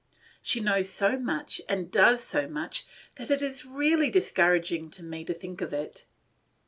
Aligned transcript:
She 0.41 0.59
knows 0.61 0.89
so 0.89 1.19
much, 1.19 1.61
and 1.69 1.91
does 1.91 2.23
so 2.23 2.47
much, 2.47 2.87
that 3.17 3.29
it 3.29 3.43
is 3.43 3.67
really 3.67 4.09
discouraging 4.09 4.89
to 4.89 5.03
me 5.03 5.23
to 5.25 5.33
think 5.35 5.61
of 5.61 5.75
it. 5.75 6.07